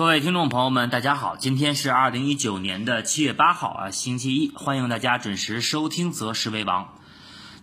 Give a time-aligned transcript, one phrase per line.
[0.00, 6.84] 各位听众朋友们，大家好，今天是二零一九年的七月八号啊，星期一，欢迎大家准时收听《择时为王》。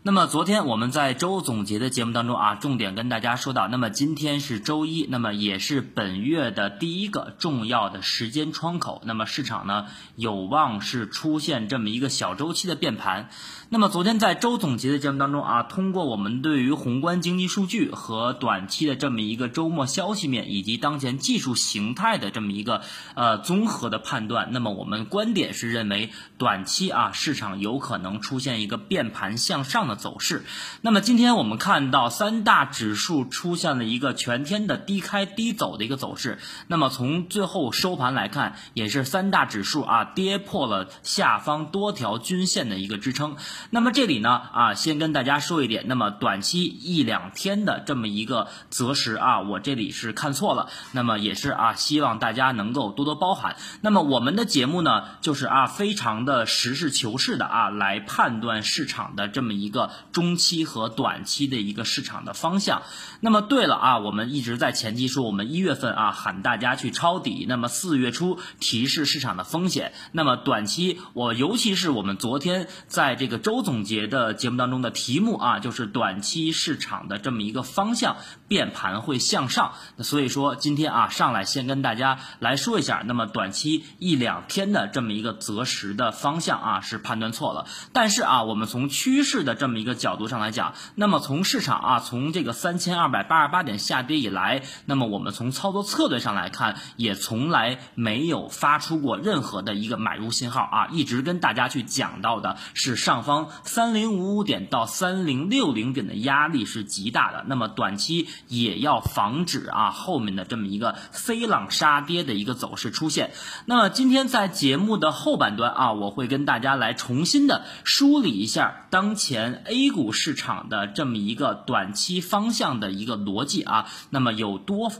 [0.07, 13.27] 那么昨天我们在周总结的节目当中啊，重点跟大家说到，那么今天是周一，那么也是本月的第一个重要的时间窗口，那么市场呢有望是出现这么一个小周期的变盘。
[13.69, 22.81] 那么昨天在周总结的节目当中啊，通过我们对于宏观经济数据和短期的这么一个周末消息面以及当前技术形态的这么一个
[23.13, 30.45] 呃综合的判断，那么我们观点是认为短期啊市场有可能出现一个变盘向上的走势。
[30.81, 36.39] 那么今天我们看到三大指数出现了一个全天的低开低走的一个走势。
[36.67, 43.35] 那么从最后收盘来看，也是三大指数啊跌破了下方多条均线的一个支撑。
[43.69, 53.55] 那么这里呢啊，先跟大家说一点，那么短期一两天的这么一个择时啊，我这里是看错了，那么也是啊，希望大家能够多多包涵。
[53.81, 59.76] 那么我们的节目呢，就是啊，非常的实事求是的啊，来判断市场的这么一个
[60.11, 62.83] 中期和短期的一个市场的方向。
[63.21, 69.93] 那么对了啊，我们一直在前期说，我们一月份啊喊大家去抄底，那么四月初提示市场的风险。
[70.11, 73.37] 那么短期我尤其是我们昨天在这个。
[73.47, 78.17] 周总结的节目当中的题目啊，就是短期市场的这么一个方向
[78.47, 79.73] 变盘会向上。
[79.95, 87.65] 那所以说今天啊上来先跟大家来说一下，那么短期一两天的这么一个择时的方向啊是判断错了。
[87.93, 103.49] 但是啊，我们从趋势的这么一个角度上来讲，那么从市场啊从这个三千二百八十八点下跌以来，那么我们从操作策略上来看，也从来没有发出过任何的一个买入信号啊，一直跟大家去讲到的是上方。
[103.63, 113.31] 三零五五点到三零六零点的压力是极大的，那么短期也要防止啊后面的这么一个飞浪杀跌的一个走势出现。
[113.65, 124.91] 那么今天在节目的后半段啊，我会跟大家来重新的梳理一下当前 A 股市场的这么一个短期方向的一个逻辑啊，那么有多。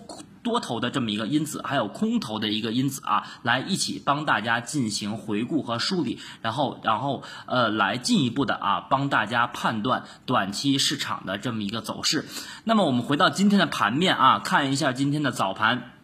[0.47, 12.23] 多头的这么一个因子，还有空头的一个因子啊，来一起帮大家进行回顾和梳理，然后，然后呃，来进一步的啊，帮大家判断短期市场的这么一个走势。
[12.63, 15.96] 那么我们回到今天的盘面啊，看一下今天的早盘。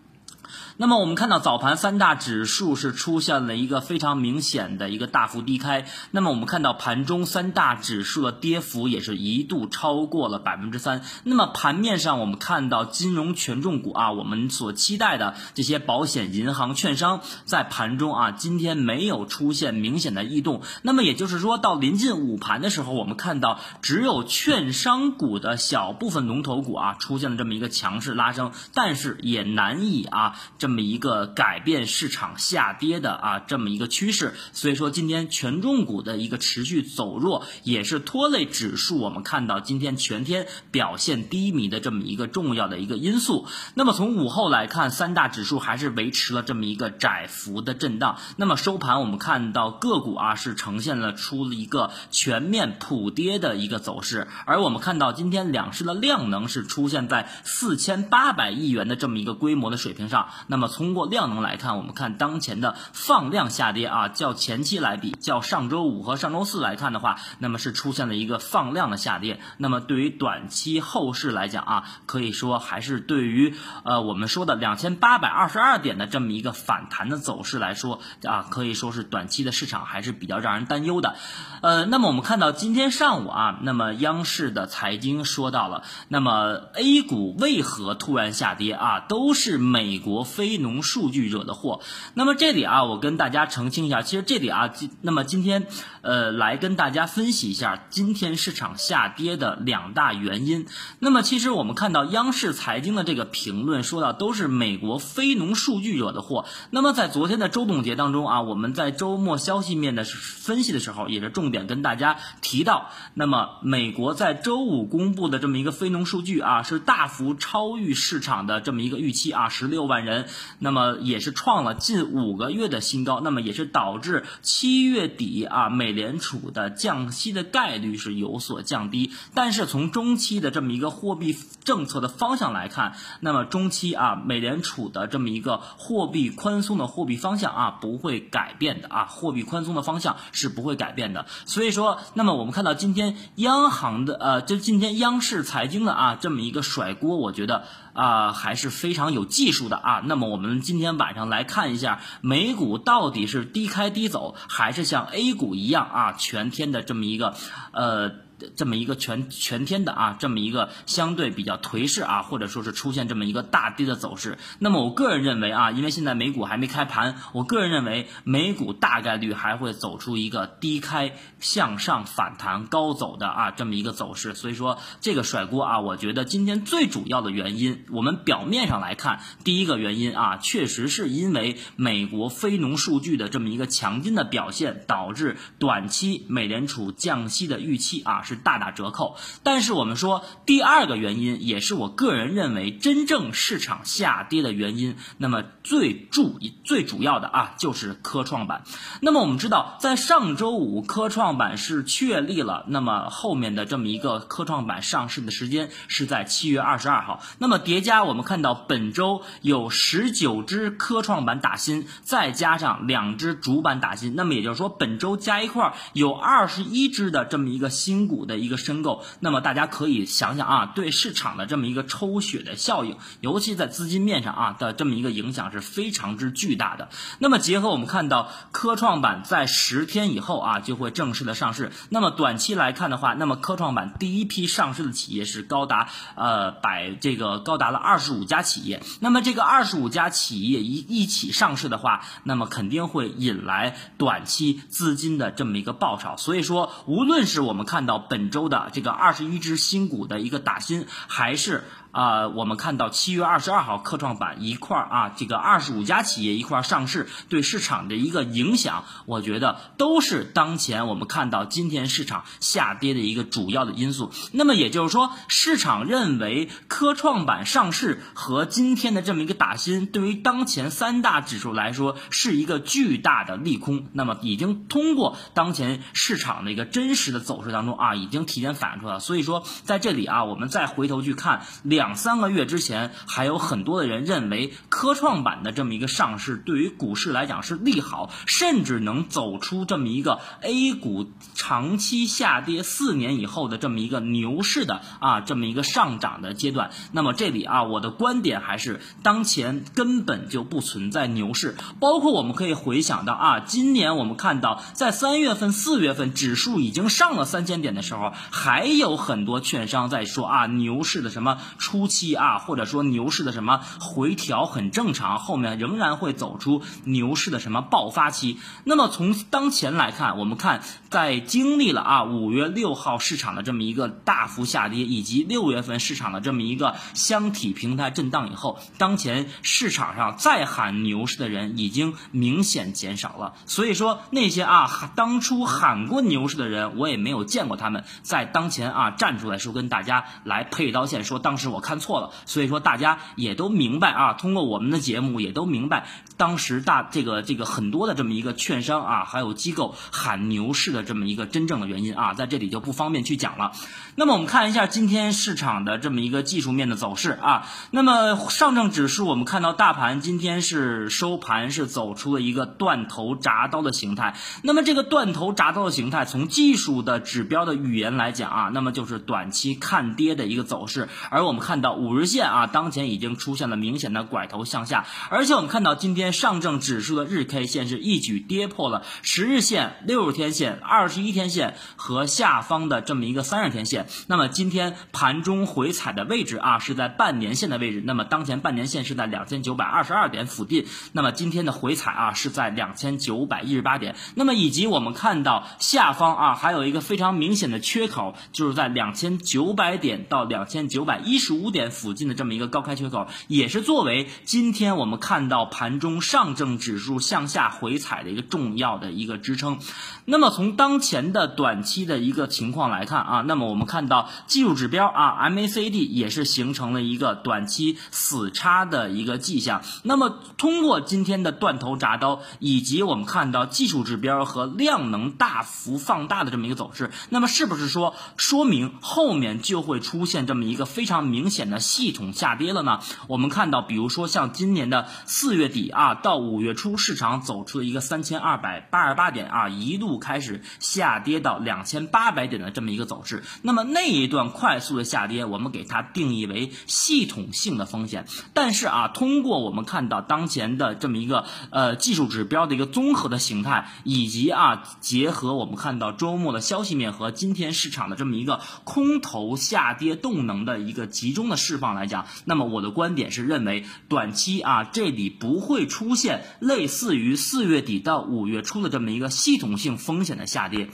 [0.77, 5.85] 那么我们看到早盘三大指数是出现了一个非常明显的一个大幅低开。
[6.09, 11.03] 那么我们看到盘中三大指数的跌幅也是一度超过了百分之三。
[11.23, 20.63] 那么盘面上我们看到金融权重股啊，我们所期待的这些保险、银行、券商在盘中啊今天没有出现明显的异动。
[20.81, 30.35] 那么也就是说到临近午盘的时候，我们看到只有券商股的小部分龙头股啊出现了这么一个强势拉升，但是也难以啊。
[30.63, 38.97] 这么一个改变市场下跌的啊这么一个趋势，所以说今天权重股的一个持续走弱，也是拖累指数。
[38.99, 43.45] 我们看到今天全天表现低迷的这么一个重要的一个因素。
[43.73, 48.19] 那么从午后来看，三大指数还是维持了这么一个窄幅的震荡。
[48.37, 60.29] 那么收盘我们看到个股啊是呈现了出了一个全面普跌的一个走势，而我们看到今天两市的量能是出现在四千八百亿元的这么一个规模的水平上。
[60.53, 69.39] 那么通过量能来看，我们看当前的放量下跌啊，较前期来比，较上周五和上周四来看的话，那么是出现了一个放量的下跌。
[69.57, 81.15] 那么对于短期后市来讲啊，可以说还是对于呃我们说的两千八百二十二点的这么一个反弹的走势来说啊，可以说是短期的市场还是比较让人担忧的。
[81.63, 90.42] 呃，那么我们看到今天上午啊，那么央视的财经说到了，那么 A 股为何突然下跌啊，都是美国非。
[90.43, 91.79] 非农数据惹的祸。
[92.15, 95.67] 那么这里啊，我跟大家澄清一下，其实这里啊，今那么今天
[96.01, 100.65] 呃，来跟大家分析一下今天市场下跌的两大原因。
[100.99, 106.43] 那么其实我们看到央视财经的这个评论说到，都是美国非农数据惹的祸。
[106.71, 120.27] 那么在昨天的周总结当中啊，我们在周末消息面的分析的时候，也是重点跟大家提到，那么美国在周五公布的这么一个非农数据啊，是大幅超预市场的这么一个预期啊，十六万人。
[120.59, 129.11] 那么也是创了近五个月的新高，那么也是导致七月底啊，美联储的降息的概率是有所降低。
[129.33, 141.25] 但是从中期的这么一个货币政策的方向来看，那么中期啊，美联储的这么一个货币宽松的货币方向啊，不会改变的啊，货币宽松的方向是不会改变的。
[141.45, 150.01] 所以说，那么我们看到今天央行的呃，就今天央视财经的啊，这么一个甩锅，我觉得啊还是非常有技术的啊。
[150.05, 157.35] 那么我们今天晚上来看一下美股到底是低开低走，还是像 A 股一样啊全天的这么一个
[157.71, 158.23] 呃。
[158.55, 164.37] 这么一个全全天的啊，这么一个相对比较颓势啊，或者说是出现这么一个大跌的走势。
[164.59, 174.35] 那么我个人认为啊，因为现在美股还没开盘，我个人认为美股大概率还会走出一个低开向上反弹高走的啊这么一个走势。
[174.35, 188.32] 所以说这个甩锅啊，我觉得今天最主要的原因，我们表面上来看，第一个原因啊，确实是因为美国非农数据的这么一个强劲的表现，导致短期美联储降息的预期啊是。
[188.35, 194.95] 大打折扣，但是我们说第二个原因，也是我个人认为真正市场下跌的原因。
[195.17, 198.63] 那么最注最主要的啊，就是科创板。
[199.01, 207.21] 那么我们知道，在上周五科创板是确立了，那么后面的这么一个科创板上市的时间是在七月二十二号。
[207.37, 218.12] 那么叠加我们看到本周有十九只科创板打新，再加上两只主板打新，那么也就是说本周加一块有二十一只的这么一个新股。
[218.15, 226.89] 股的一个申购，那么大家可以想想啊，对市场的这么一个抽血的效应，尤其在资金面上啊的这么一个影响是非常之巨大的。
[227.17, 248.02] 那么结合我们看到科创板在十天以后啊就会正式的上市，那么短期来看的话，那么科创板第一批上市的企业是高达呃百这个高达了二十五家企业，那么这个二十五家企业一一起上市的话，那么肯定会引来短期资金的这么一个爆炒，所以说无论是我们看到。
[248.09, 251.63] 本周的这个二十一只新股的一个打新，还是。
[251.93, 264.11] 啊，我们看到七月二十二号科创板一块儿啊，这个二十五家企业一块儿上市，对市场的一个影响，我觉得都是当前我们看到今天市场下跌的一个主要的因素。
[264.31, 273.85] 那么也就是说，市场认为科创板上市和今天的这么一个打新，对于当前三大指数来说是一个巨大的利空。
[273.93, 278.99] 那么已经通过当前市场的一个真实的走势当中啊，已经提前反映出来了。
[278.99, 281.82] 所以说，在这里啊，我们再回头去看两。
[281.83, 296.71] 两三个月之前，还有很多的人认为科创板的这么一个上市对于股市来讲是利好，甚至能走出这么一个 A 股长期下跌四年以后的这么一个牛市的啊这么一个上涨的阶段。
[296.93, 301.57] 那么这里啊，我的观点还是当前根本就不存在牛市。
[301.81, 311.39] 包括我们可以回想到啊，今年我们看到在三月份、四月份指数已经上了三千点的时候，还有很多券商在说啊牛市的什么。
[311.73, 318.37] 初期啊，或者说牛市的什么回调很正常，后面仍然会走出牛市的什么爆发期。
[318.63, 320.61] 那么从当前来看，我们看
[320.91, 333.33] 在经历了啊五月六号市场的这么一个大幅下跌，以及六月份市场的这么一个箱体平台震荡以后，当前市场上再喊牛市的人已经明显减少了。
[333.47, 341.62] 所以说那些啊当初喊过牛市的人，我也没有见过他们在当前啊站出来说跟大家来配刀线，说当时我。
[341.63, 345.87] 看错了，所以说大家也都明白啊，通过我们的节目也都明白，
[346.17, 353.53] 当时大这个这个很多的这么一个券商啊，还有机构喊牛市的这么一个真正的原因啊，在这里就不方便去讲了。
[353.95, 371.52] 那么我们看一下今天市场的这么一个技术面的走势啊，那么上证指数我们看到大盘今天是收盘是走出了一个断头铡刀的形态，那么这个断头铡刀的形态从技术的指标的语言来讲啊，那么就是短期看跌的一个走势，而我们看。
[371.53, 383.85] 看到五日线啊，当前已经出现了明显的拐头向下，而且我们看到今天上证指数的日 K 线是一举跌破了十日线、六十天线、二十一天线和下方的这么一个三十天线。
[384.07, 387.83] 那么今天盘中回踩的位置啊，是在半年线的位置。
[387.85, 390.65] 那么当前半年线是在两千九百二十二点附近。
[390.91, 393.95] 那么今天的回踩啊，是在两千九百一十八点。
[394.15, 401.53] 那么以及我们看到下方啊，还有一个非常明显的缺口，就是在两千九百点到两千九百一十五。
[401.53, 409.59] 点附近的这么一个高开缺口，也是作为今天我们看到盘中上证指数向下回踩的一个重要的一个支撑。
[410.05, 419.61] 那么从当前的短期的一个情况来看啊，那么我们看到技术指标啊 MACD 也是形成了一个短期死叉的一个迹象。
[419.83, 432.81] 那么通过今天的断头铡刀，以及我们看到技术指标和量能大幅放大的这么一个走势，那么是不是说说明后面就会出现这么一个非常明明显的系统下跌了呢？
[433.07, 443.23] 我们看到，比如说像今年的四月底啊到五月初，市场走出了一个三千二百八十八点啊，一度开始下跌到两千八百点的这么一个走势。
[443.41, 448.05] 那么那一段快速的下跌，我们给它定义为系统性的风险。
[448.33, 470.69] 但是啊，通过我们看到当前的这么一个呃技术指标的一个综合的形态，以及啊结合我们看到周末的消息面和今天市场的这么一个空头下跌动能的一个集中的释放来讲，那么我的观点是认为短期啊这里不会出现类似于四月底到五月初的这么一个系统性风险的下跌。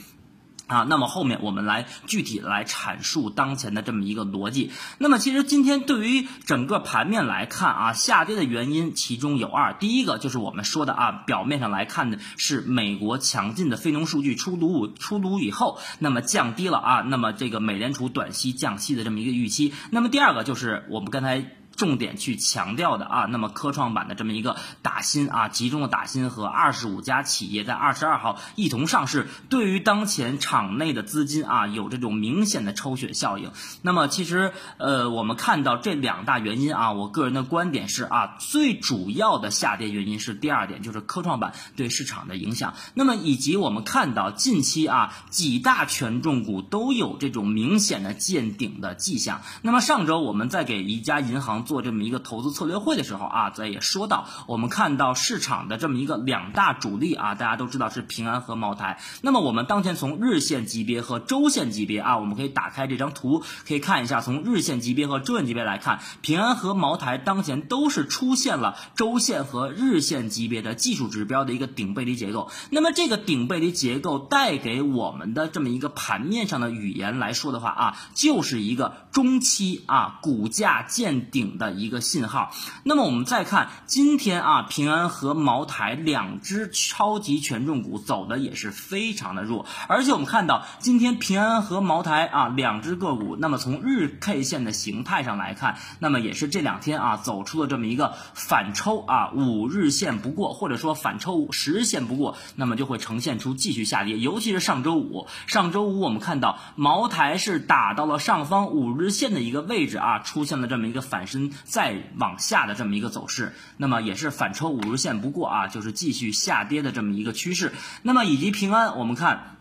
[0.70, 4.70] 啊，那么后面我们来具体来阐述当前的这么一个逻辑。
[4.98, 19.74] 那么其实今天对于整个盘面来看啊，下跌的原因其中有二，第一个就是我们说的啊，表面上来看的是美国强劲的非农数据出炉出炉以后，那么降低了啊，那么这个美联储短期降息的这么一个预期。
[19.90, 21.56] 那么第二个就是我们刚才。
[21.80, 33.50] 重点去强调的啊，那么科创板的这么一个打新啊，集中的打新和二十五家企业在二十二号一同上市，对于当前场内的资金啊，有这种明显的抽血效应。
[33.80, 42.74] 那么其实呃，我们看到这两大原因啊，我个人的观点是啊，最主要的下跌原因是第二点，就是科创板对市场的影响。
[42.92, 49.40] 那么以及我们看到近期啊，几大权重股都有这种明显的见顶的迹象。
[49.62, 51.64] 那么上周我们在给一家银行。
[51.70, 58.98] 做这么一个投资策略会的时候啊，咱也说到，我们看到市场的这么一个两大主力啊，大家都知道是平安和茅台。
[59.22, 72.50] 那么我们当前从日线级别和周线级别啊，我们可以打开这张图，可以看一下，从日线级别和周线级别来看，平安和茅台当前都是出现了周线和日线级别的技术指标的一个顶背离结构。
[72.70, 81.58] 那么这个顶背离结构带给我们的这么一个盘面上的语言来说的话啊，就是一个中期啊股价见顶。
[81.60, 82.50] 的一个信号。
[82.82, 104.18] 那么我们再看今天啊，平安和茅台两只超级权重股走的也是非常的弱，而且我们看到今天平安和茅台啊两只个股，那么从日 K 线的形态上来看，那么也是这两天啊走出了这么一个反抽啊五日线不过，或者说反抽十日线不过，那么就会呈现出继续下跌。
[104.18, 111.39] 尤其是上周五，上周五我们看到茅台是打到了上方五日线的一个位置啊，出现了这么一个反身。
[111.64, 117.72] 再往下的这么一个走势，那么也是反抽五日线不过啊，就是继续下跌的这么一个趋势。
[118.02, 119.56] 那么以及平安，我们看。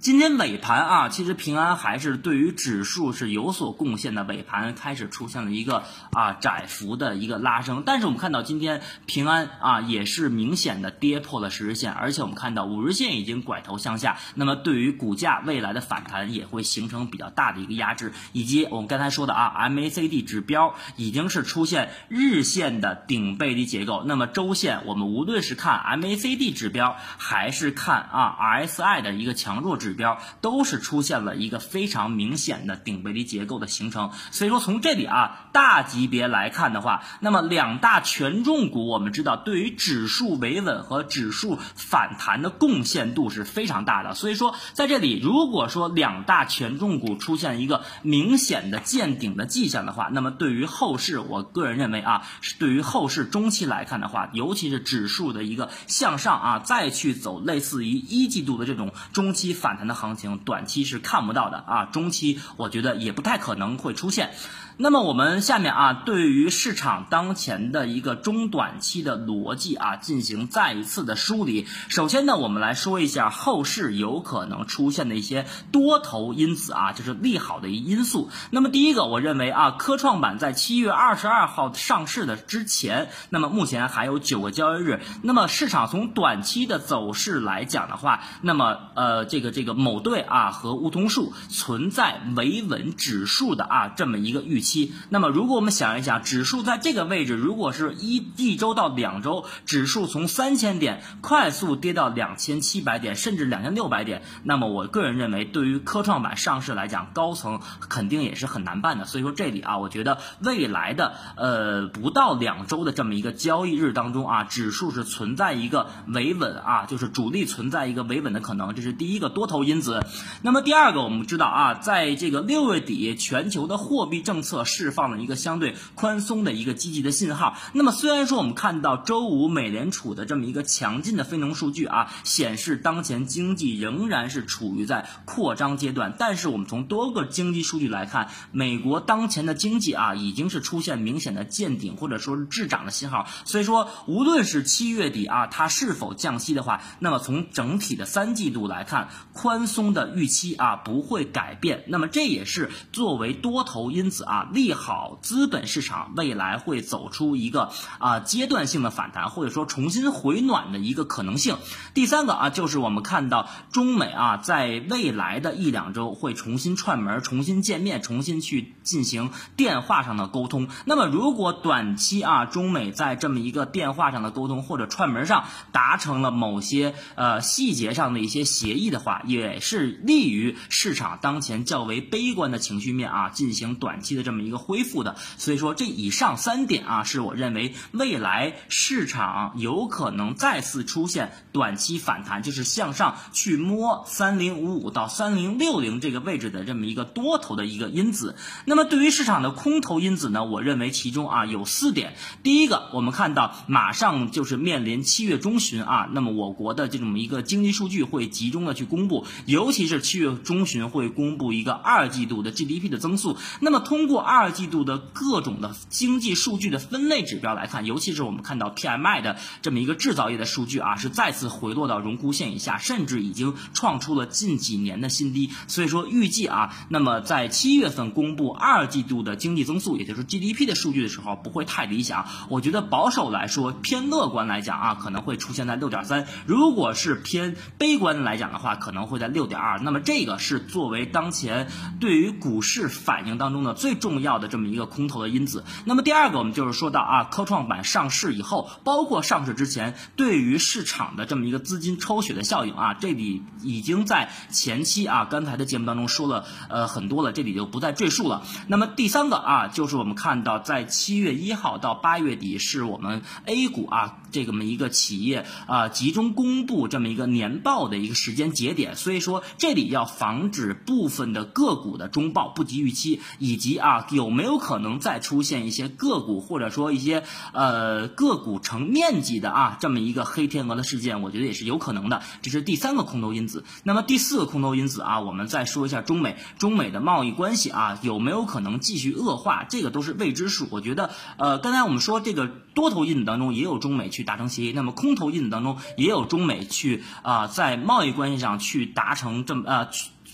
[0.00, 4.22] 今天尾盘啊，其实平安还是对于指数是有所贡献的。
[4.22, 18.12] 尾盘开始出现了一个啊窄幅的一个拉升，但是我们看到今天平安啊也是明显的跌破了十日线，而且我们看到五日线已经拐头向下，那么对于股价未来的反弹也会形成比较大的一个压制。
[18.32, 29.87] 以及我们刚才说的啊，MACD 指标已经是出现日线的顶背离结构，那么周线我们无论是看 MACD 指标还是看啊 RSI 的一个强弱指。
[29.88, 59.77] 指标都是出现了一个非常明显的顶背离结构的形成，所以说从这里啊大级别来看的话，那么两大权重股我们知道对于指数维稳和指数反弹的贡献度是非常大的，所以说在这里如果说两大权重股出现一个明显的见顶的迹象的话，那么对于后市，我个人认为啊，是对于后市中期来看的话，尤其是指数的一个向上啊，再去走类似于一季度的这种中期反。
[59.78, 64.32] 谈的行情，短期是看不到的啊，中期我觉得也不太可能会出现。
[64.80, 71.66] 那么我们下面啊，对于市场当前的一个中短期的逻辑啊，进行再一次的梳理。
[71.88, 78.30] 首先呢，我们来说一下后市有可能出现的一些多头因子啊，就是利好的因素。
[78.52, 85.00] 那么第一个，我认为啊，科创板在七月二十二号上市的之前，那么目前还有九个交易日。
[85.22, 94.67] 那么市场从短期的走势来讲的话，那么呃，这个这个某队啊和梧桐树存在维稳指数的啊这么一个预期。
[94.68, 109.06] 期，那么如果我们想一想，指数在这个位置，如果是一一周到两周，指数从三千点快速跌到两千七百点，甚至两千六百点，那么我个人认为，对于科创板上市来讲，高层肯定也是很难办的。
[109.06, 120.04] 所以说这里啊，我觉得未来的呃不到两周的这么一个交易日当中啊，指数是存在一个维稳啊，就是主力存在一个维稳的可能，这是第一个多头因子。
[120.42, 124.57] 那么第二个，我们知道啊，在这个六月底，全球的货币政策。
[124.64, 127.56] 释放了一个相对宽松的一个积极的信号。
[127.72, 143.26] 那么虽然说我们看到周五美联储的这么一个强劲的非农数据啊，显示当前经济仍然是处于在扩张阶段，但是我们从多个经济数据来看，美国当前的经济啊已经是出现明显的见顶或者说是滞涨的信号。
[143.44, 151.84] 所以说，无论是七月底啊，它是否降息的话，那么从整体的三季度来看，宽松的预期啊不会改变。
[151.88, 161.56] 那么这也是作为多头因子啊，利好资本市场未来会走出一个啊阶段性的反弹，或者说重新回暖的一个可能性。
[161.94, 170.68] 第三个啊，就是我们看到中美啊，在未来的一两周会重新串门、重新见面、重新去进行电话上的沟通。
[170.84, 185.16] 那么如果短期啊，中美在这么一个电话上的沟通或者串门上达成了某些呃细节上的一些协议的话，也是利于市场当前较为悲观的情绪面啊进行短期的这么一个恢复的。
[185.38, 198.36] 所以说这以上三点啊，是我认为未来市场有可能再次出现短期反弹，就是向上去摸三零五五到三零六零这个位置的这么一个多头的一个因子。
[198.66, 202.14] 那么对于市场的空头因子呢，我认为其中啊有四点。
[202.42, 213.38] 第一个，我们看到马上就是面临七月中旬啊，那么我国的这种一个经济数据会集中的去公布，尤其是七月中旬会公布一个二季度的 GDP 的增速。
[213.60, 225.50] 那么通过二季度的各种的经济数据的分类指标来看，尤其是我们看到 PMI 的这么一个制造业的数据啊，是再次回落到荣枯线以下，甚至已经创出了近几年的新低。
[225.66, 232.26] 所以说预计啊，那么在七月份公布二季度的经济增速，也就是 GDP 的数据的时候，不会太理想。
[232.48, 239.78] 我觉得保守来说，偏乐观来讲啊，可能会出现在六点三；如果是偏悲观来讲的话，可能会在六点二。
[239.80, 241.68] 那么这个是作为当前
[242.00, 245.64] 对于股市反应当中的最重重要的这么一个空头的因子。
[245.84, 258.42] 那么第二个，我们就是说到啊，科创板上市以后，包括上市之前，对于市场的这么一个资金抽血的效应啊，这里已经在前期啊，刚才的节目当中说了呃很多了，这里就不再赘述了。
[258.66, 283.64] 那么第三个啊，就是我们看到在七月一号到八月底是我们 A 股啊这个么一个企业啊集中公布这么一个年报的一个时间节点，所以说这里要防止部分的个股的中报不及预期，以及啊有没有可能再出现一些个股或者说一些呃个股成面积的啊这么一个黑天鹅的事件，我觉得也是有可能的，这是第三个空头因子。
[283.84, 290.68] 那么第四个空头因子啊，我们再说一下中美中美的贸易关系啊有没有可能继续恶化，这个都是未知数。
[290.70, 299.88] 我觉得呃刚才我们说这个多头因子当中也有中美去达成协议，那么空头因子当中也有中美去啊在贸易关系上去达成这么呃。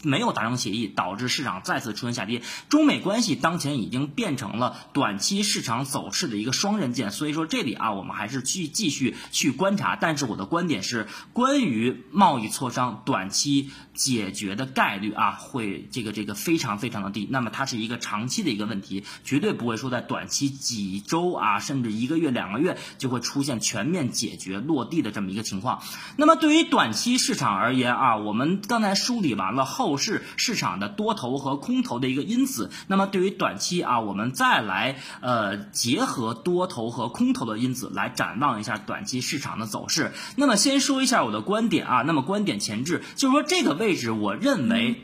[0.05, 2.43] 没有达成协议，导致市场再次出现下跌。
[2.69, 9.97] 中美关系当前已经变成了短期市场走势的一个双刃剑，所以说这里啊，我们还是去继续去观察。
[9.97, 17.27] 但是我的观点是，关于贸易磋商短期解决的概率啊，会这个这个非常非常的低。
[17.31, 25.83] 那么它是一个长期的一个问题，绝对不会说在短期几周啊，甚至一个月两个月就会出现全面解决落地的这么一个情况。
[26.17, 29.94] 那么对于短期市场而言啊，我们刚才梳理完了后。
[29.97, 40.13] 是市场的多头和空头的一个因子，那么对于短期啊，我们再来呃结合多头和空头的因子来展望一下短期市场的走势。
[40.37, 45.01] 那么先说一下我的观点啊，那么观点前置就是说这个位置，我认为。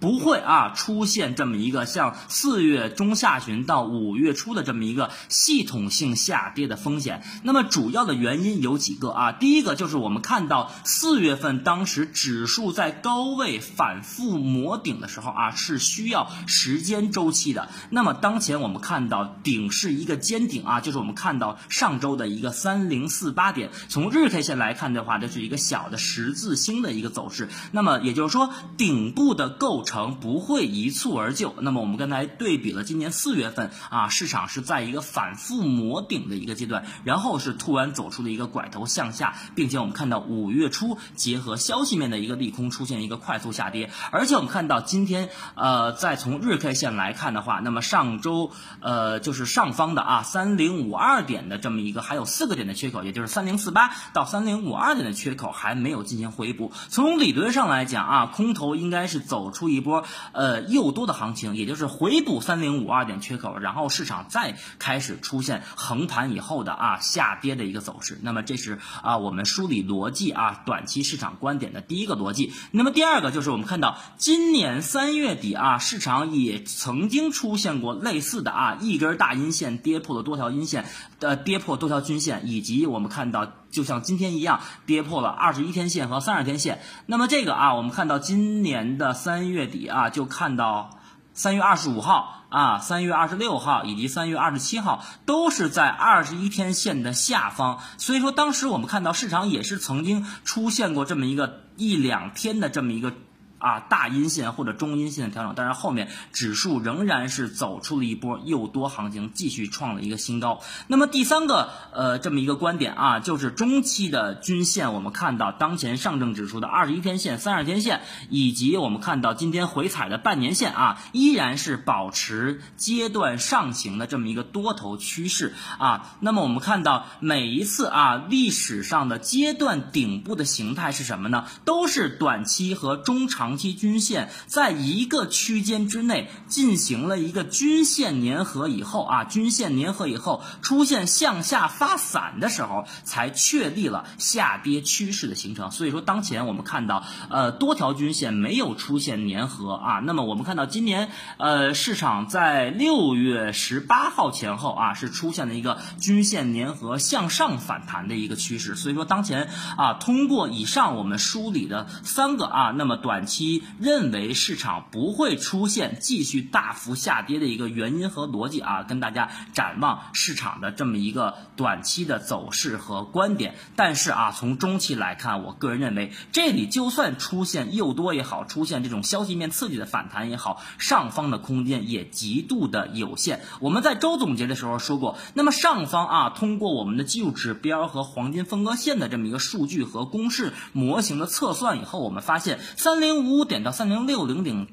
[0.00, 7.22] 不会啊，出现这么一个像四月中下旬到五月初的这么一个系统性下跌的风险。
[7.42, 9.32] 那么主要的原因有几个啊？
[9.32, 17.68] 第一个就是我们看到四月份当时指数在高位反复磨顶的时候啊，是需要时间周期的。
[17.90, 23.70] 那么当前我们看到顶是一个尖顶啊，就是我们看到上周的一个三零四八点。
[23.88, 27.48] 从日 K 线来看的话，这是一个小的十字星的一个走势。
[27.72, 31.54] 那么也就是说，顶部的构成不会一蹴而就。
[31.60, 56.72] 那么我们刚才对比了今年四月份啊，市场是在一个反复磨顶的一个阶段，然后是突然走出了一个拐头向下，并且我们看到五月初结合消息面的一个利空出现一个快速下跌，而且我们看到今天呃，再从日 K 线来看的话，那么上周呃就是上方的啊三零五二点的这么一个还有四个点的缺口，也就是三零四八到三零五二点的缺口还没有进行回补。
[56.90, 59.77] 从理论上来讲啊，空头应该是走出一。
[59.78, 68.18] 一波呃诱多的行情，也就是回补三零五二点缺口，然后市场再开始出现横盘以后的啊下跌的一个走势。
[68.22, 72.52] 那么这是啊我们梳理逻辑啊短期市场观点的第一个逻辑。
[72.72, 80.84] 那么第二个就是我们看到今年三月底啊市场也曾经出现过类似的啊一根大阴线跌破了多条阴线，
[81.20, 83.52] 呃跌破多条均线，以及我们看到。
[83.70, 86.80] 就像今天一样，跌破了二十一天线和三十天线。
[87.06, 90.98] 那么这个啊，我们看到今年的三月底啊，就看到
[91.34, 97.80] 三月二十五号啊、三月二十六号以及三月二十七号都是在二十一天线的下方。
[97.98, 103.12] 所以说，当时我们看到市场也是曾经出现过这么一个一两天的这么一个。
[103.58, 110.60] 啊，大阴线或者中阴线的调整，但是后面指数仍然是走出了一波诱多行情，继续创了一个新高。
[110.86, 126.16] 那么第三个呃这么一个观点啊，就是中期的均线，我们看到当前上证指数的二十一天线、三十天线，以及我们看到今天回踩的半年线啊，依然是保持阶段上行的这么一个多头趋势啊。
[126.20, 131.46] 那么我们看到每一次啊历史上的阶段顶部的形态是什么呢？
[131.64, 133.47] 都是短期和中长。
[133.48, 145.70] 长期均线在一个区间之内进行了一个均线粘合以后啊，均线粘合以后出现向下发散的时候，才确立了下跌趋势的形成。
[145.70, 150.00] 所以说，当前我们看到呃多条均线没有出现粘合啊。
[150.00, 151.08] 那么我们看到今年
[151.38, 158.74] 呃市场在六月十八号前后啊是出现了一个均线粘合向上反弹的一个趋势。
[158.74, 163.37] 所以说，当前啊通过以上我们梳理的三个啊，那么短期。
[163.38, 173.54] 期认为市场不会出现继续大幅下跌的一个原因和逻辑啊，跟大家展望市场的这么一个短期的走势和观点。
[173.76, 183.42] 但是啊，从中期来看，我个人认为这里就算出现诱多也好，出现这种消息面刺激的反弹也好，上方的空间也极度的有限。
[183.60, 193.27] 我们在周总结的时候说过，那么上方啊，通过我们的技术指标和黄金分割线的这么一个数据和公式模型的测算以后，我们发现三零五。
[193.28, 194.68] 五点到三零六零顶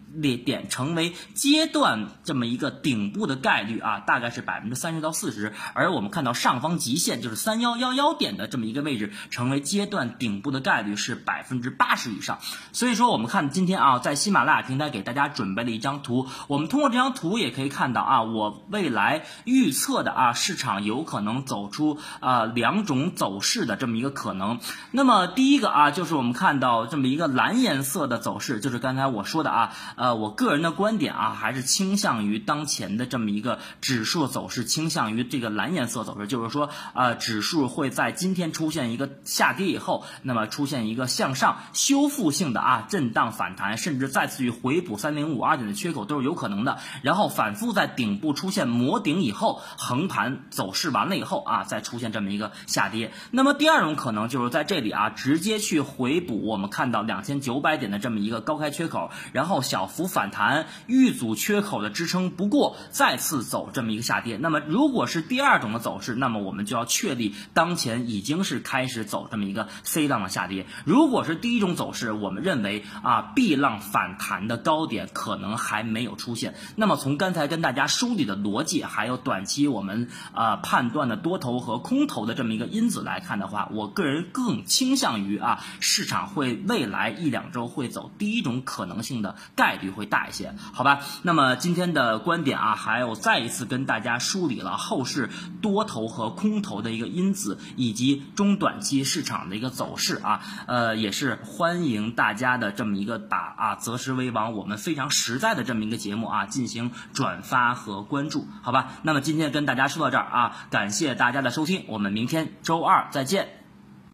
[0.45, 5.53] 点成为阶段这么一个顶部的概率啊，大概是百分之三十到四十。
[5.73, 12.39] 而我们看到上方极限就是三幺幺幺点的这么一个位置，成为阶段顶部的概率是百分之八十以上。
[12.71, 24.59] 所以说，我们看今天啊，在喜马拉雅平台给大家准备了一张图，我们通过这张图也可以看到啊，我未来预测的啊，市场有可能走出啊两种走势的这么一个可能。
[24.91, 28.44] 那么第一个啊，就是我们看到这么一个蓝颜色的走势。
[28.45, 53.11] 是，就是刚才我说的啊，呃，我个人的观点啊，还是倾向于当前的这么一个指数走势，倾向于这个蓝颜色走势，就是说，呃，指数会在今天出现一个下跌以后，那么出现一个向上修复性的啊震荡反弹，甚至再次去回补三零五二点的缺口都是有可能的，然后反复在顶部出现磨顶以后，横盘走势完了以后啊，再出现这么一个下跌。
[53.31, 58.34] 那么第二种可能就是在这里啊，直接去回补我们看到两千九百点的这么一个。
[58.41, 64.37] 高开缺口，然后小幅反弹，遇阻缺口的支撑不过，再次走这么一个下跌。
[64.37, 70.65] 那么如果是第二种的走势，那么我们就要确立当前已经是开始走这么一个 C 浪的下跌。
[70.85, 76.55] 如果是第一种走势，我们认为啊 B 浪反弹的高点可能还没有出现。
[76.75, 88.11] 那么从刚才跟大家梳理的逻辑，还有短期我们啊判断的多头和空头的这么一个因子来看的话，我个人更倾向于啊市场会未来一两周会走。
[88.25, 91.01] 第一种可能性的概率会大一些，好吧？
[91.21, 95.29] 那么今天的观点啊，还有再一次跟大家梳理了后市
[95.61, 108.93] 多头和空头的一个因子，以及中短期市场的一个走势啊，呃，也是欢迎大家的这么一个把啊择时为王，我们非常实在的这么一个节目啊，进行转发和关注，好吧？
[109.03, 113.64] 那么今天跟大家说到这儿啊，感谢大家的收听，我们明天周二再见。